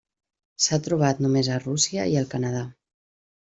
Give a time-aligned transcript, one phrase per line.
[0.65, 2.67] S'ha trobat només a Rússia i al Canadà.